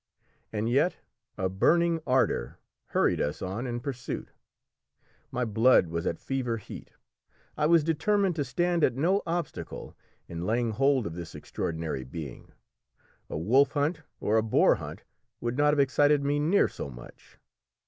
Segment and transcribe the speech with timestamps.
[0.51, 0.95] And yet
[1.37, 4.31] a burning ardour hurried us on in pursuit;
[5.29, 6.89] my blood was at fever heat;
[7.55, 9.95] I was determined to stand at no obstacle
[10.27, 12.51] in laying hold of this extraordinary being.
[13.29, 15.03] A wolf hunt or a boar hunt
[15.39, 17.37] would not have excited me near so much.